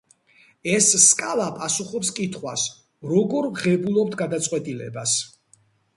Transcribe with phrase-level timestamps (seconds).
[0.75, 2.63] ეს სკალა პასუხობს კითხვას:
[3.11, 5.15] როგორ ვღებულობთ გადაწყვეტილებას?